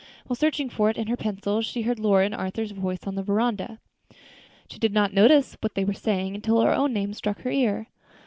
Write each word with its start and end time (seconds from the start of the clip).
While 0.25 0.35
searching 0.35 0.67
for 0.67 0.89
it 0.89 0.97
and 0.97 1.07
her 1.09 1.15
pencil, 1.15 1.61
she 1.61 1.83
heard 1.83 1.99
Lora's 1.99 2.25
and 2.25 2.33
Arthur's 2.33 2.71
voices 2.71 3.05
on 3.05 3.13
the 3.13 3.21
veranda. 3.21 3.77
She 4.67 4.79
did 4.79 4.93
not 4.93 5.13
notice 5.13 5.55
what 5.61 5.75
they 5.75 5.85
were 5.85 5.93
saying, 5.93 6.33
until 6.33 6.59
her 6.61 6.73
own 6.73 6.91
name 6.91 7.13
struck 7.13 7.41
her 7.41 7.51
ear. 7.51 7.85